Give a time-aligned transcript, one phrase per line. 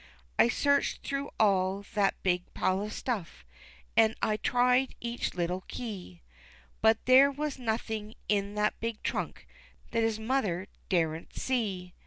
[0.39, 3.45] I searched through all that big pile of stuff,
[3.95, 6.23] An' I tried each little key,
[6.81, 9.45] But there was nothing in that big trunk
[9.91, 11.93] That his mother daren't see.